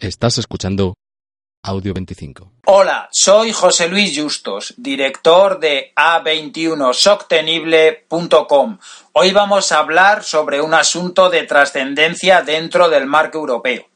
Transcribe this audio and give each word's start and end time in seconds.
Estás 0.00 0.38
escuchando 0.38 0.94
Audio 1.60 1.92
25. 1.92 2.52
Hola, 2.66 3.08
soy 3.10 3.50
José 3.50 3.88
Luis 3.88 4.16
Justos, 4.16 4.74
director 4.76 5.58
de 5.58 5.92
A21Sostenible.com. 5.96 8.78
Hoy 9.12 9.32
vamos 9.32 9.72
a 9.72 9.80
hablar 9.80 10.22
sobre 10.22 10.60
un 10.60 10.72
asunto 10.72 11.30
de 11.30 11.42
trascendencia 11.42 12.42
dentro 12.42 12.88
del 12.88 13.06
marco 13.06 13.38
europeo. 13.38 13.88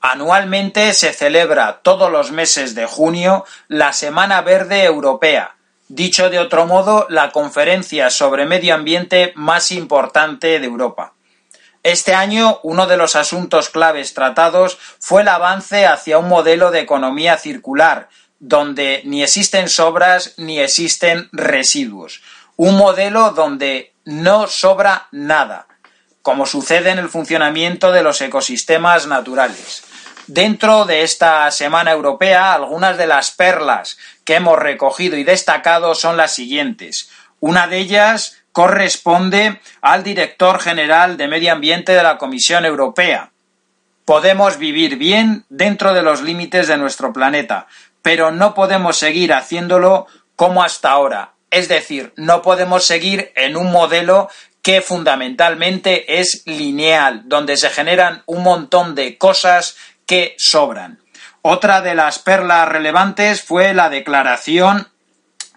Anualmente 0.00 0.94
se 0.94 1.12
celebra 1.12 1.80
todos 1.82 2.12
los 2.12 2.30
meses 2.30 2.76
de 2.76 2.86
junio 2.86 3.44
la 3.66 3.92
Semana 3.92 4.42
Verde 4.42 4.84
Europea, 4.84 5.56
dicho 5.88 6.30
de 6.30 6.38
otro 6.38 6.66
modo, 6.66 7.08
la 7.10 7.32
conferencia 7.32 8.10
sobre 8.10 8.46
medio 8.46 8.76
ambiente 8.76 9.32
más 9.34 9.72
importante 9.72 10.60
de 10.60 10.66
Europa. 10.66 11.14
Este 11.82 12.14
año 12.14 12.60
uno 12.62 12.86
de 12.86 12.98
los 12.98 13.16
asuntos 13.16 13.70
claves 13.70 14.12
tratados 14.12 14.78
fue 14.98 15.22
el 15.22 15.28
avance 15.28 15.86
hacia 15.86 16.18
un 16.18 16.28
modelo 16.28 16.70
de 16.70 16.80
economía 16.80 17.38
circular, 17.38 18.08
donde 18.38 19.00
ni 19.04 19.22
existen 19.22 19.68
sobras 19.68 20.34
ni 20.36 20.60
existen 20.60 21.28
residuos. 21.32 22.22
Un 22.56 22.76
modelo 22.76 23.30
donde 23.30 23.94
no 24.04 24.46
sobra 24.46 25.08
nada, 25.10 25.68
como 26.20 26.44
sucede 26.44 26.90
en 26.90 26.98
el 26.98 27.08
funcionamiento 27.08 27.92
de 27.92 28.02
los 28.02 28.20
ecosistemas 28.20 29.06
naturales. 29.06 29.82
Dentro 30.26 30.84
de 30.84 31.02
esta 31.02 31.50
Semana 31.50 31.92
Europea, 31.92 32.52
algunas 32.52 32.98
de 32.98 33.06
las 33.06 33.30
perlas 33.30 33.96
que 34.24 34.34
hemos 34.34 34.58
recogido 34.58 35.16
y 35.16 35.24
destacado 35.24 35.94
son 35.94 36.18
las 36.18 36.34
siguientes. 36.34 37.10
Una 37.40 37.66
de 37.66 37.78
ellas 37.78 38.36
corresponde 38.52 39.60
al 39.80 40.02
director 40.02 40.60
general 40.60 41.16
de 41.16 41.28
Medio 41.28 41.52
Ambiente 41.52 41.92
de 41.92 42.02
la 42.02 42.18
Comisión 42.18 42.64
Europea. 42.64 43.30
Podemos 44.04 44.58
vivir 44.58 44.96
bien 44.96 45.44
dentro 45.48 45.94
de 45.94 46.02
los 46.02 46.22
límites 46.22 46.66
de 46.66 46.76
nuestro 46.76 47.12
planeta, 47.12 47.66
pero 48.02 48.32
no 48.32 48.54
podemos 48.54 48.96
seguir 48.96 49.32
haciéndolo 49.32 50.06
como 50.36 50.62
hasta 50.62 50.90
ahora. 50.90 51.32
Es 51.50 51.68
decir, 51.68 52.12
no 52.16 52.42
podemos 52.42 52.84
seguir 52.84 53.32
en 53.36 53.56
un 53.56 53.70
modelo 53.70 54.28
que 54.62 54.82
fundamentalmente 54.82 56.20
es 56.20 56.42
lineal, 56.46 57.22
donde 57.26 57.56
se 57.56 57.70
generan 57.70 58.22
un 58.26 58.42
montón 58.42 58.94
de 58.94 59.16
cosas 59.16 59.76
que 60.06 60.34
sobran. 60.38 61.00
Otra 61.42 61.80
de 61.80 61.94
las 61.94 62.18
perlas 62.18 62.68
relevantes 62.68 63.42
fue 63.42 63.72
la 63.72 63.88
declaración 63.88 64.88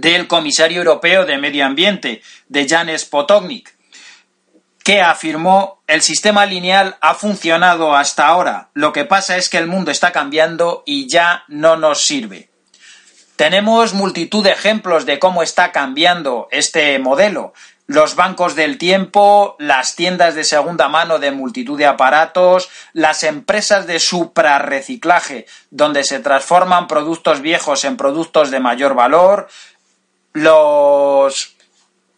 del 0.00 0.26
comisario 0.26 0.78
europeo 0.78 1.24
de 1.24 1.38
Medio 1.38 1.64
Ambiente, 1.66 2.22
de 2.48 2.68
Janes 2.68 3.04
Potocnik, 3.04 3.76
que 4.82 5.00
afirmó 5.00 5.82
el 5.88 6.00
sistema 6.02 6.46
lineal 6.46 6.96
ha 7.00 7.14
funcionado 7.14 7.96
hasta 7.96 8.26
ahora, 8.26 8.70
lo 8.74 8.92
que 8.92 9.04
pasa 9.04 9.36
es 9.36 9.48
que 9.48 9.58
el 9.58 9.66
mundo 9.66 9.90
está 9.90 10.12
cambiando 10.12 10.84
y 10.86 11.08
ya 11.08 11.44
no 11.48 11.76
nos 11.76 12.06
sirve. 12.06 12.50
Tenemos 13.36 13.92
multitud 13.92 14.42
de 14.42 14.52
ejemplos 14.52 15.04
de 15.04 15.18
cómo 15.18 15.42
está 15.42 15.70
cambiando 15.70 16.48
este 16.50 16.98
modelo. 16.98 17.52
Los 17.86 18.16
bancos 18.16 18.56
del 18.56 18.78
tiempo, 18.78 19.56
las 19.58 19.94
tiendas 19.94 20.34
de 20.34 20.42
segunda 20.42 20.88
mano 20.88 21.18
de 21.18 21.32
multitud 21.32 21.76
de 21.76 21.86
aparatos, 21.86 22.68
las 22.92 23.22
empresas 23.22 23.86
de 23.86 24.00
suprarreciclaje, 24.00 25.46
donde 25.70 26.02
se 26.02 26.18
transforman 26.18 26.88
productos 26.88 27.42
viejos 27.42 27.84
en 27.84 27.96
productos 27.96 28.50
de 28.50 28.58
mayor 28.58 28.94
valor, 28.94 29.48
los 30.36 31.56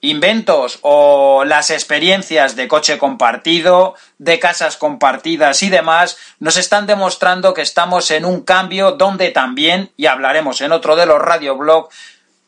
inventos 0.00 0.78
o 0.80 1.44
las 1.44 1.70
experiencias 1.70 2.56
de 2.56 2.66
coche 2.66 2.96
compartido, 2.96 3.94
de 4.16 4.38
casas 4.38 4.78
compartidas 4.78 5.62
y 5.62 5.68
demás, 5.68 6.16
nos 6.38 6.56
están 6.56 6.86
demostrando 6.86 7.52
que 7.52 7.60
estamos 7.60 8.10
en 8.10 8.24
un 8.24 8.40
cambio 8.40 8.92
donde 8.92 9.30
también, 9.32 9.92
y 9.98 10.06
hablaremos 10.06 10.62
en 10.62 10.72
otro 10.72 10.96
de 10.96 11.04
los 11.04 11.20
radioblog, 11.20 11.90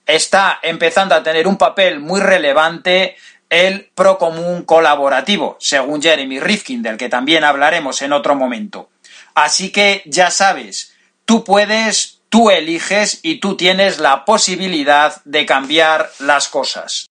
está 0.06 0.59
empezando 0.62 1.15
a 1.15 1.23
tener 1.23 1.47
un 1.47 1.59
papel 1.59 2.00
muy 2.00 2.21
relevante 2.21 3.17
el 3.50 3.91
procomún 3.95 4.62
colaborativo, 4.62 5.59
según 5.61 6.00
Jeremy 6.00 6.41
Rifkin, 6.41 6.83
del 6.83 6.97
que 6.97 7.11
también 7.11 7.45
hablaremos 7.45 8.00
en 8.00 8.15
otro 8.15 8.35
momento. 8.35 8.89
Así 9.35 9.71
que 9.71 10.03
ya 10.06 10.31
sabes, 10.31 10.95
tú 11.27 11.45
puedes 11.45 12.18
Tú 12.28 12.50
eliges 12.50 13.21
y 13.22 13.41
tú 13.41 13.56
tienes 13.56 13.99
la 13.99 14.25
posibilidad 14.25 15.22
de 15.25 15.47
cambiar 15.47 16.11
las 16.19 16.49
cosas. 16.49 17.07